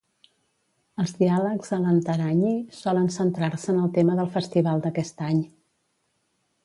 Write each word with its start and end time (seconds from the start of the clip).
Els 1.01 1.11
diàlegs 1.17 1.75
a 1.77 1.79
l'Antaragni 1.83 2.53
solen 2.77 3.11
centrar-se 3.17 3.71
en 3.75 3.83
el 3.83 3.93
tema 3.99 4.17
del 4.21 4.33
festival 4.39 4.83
d'aquest 4.87 5.23
any. 5.29 5.43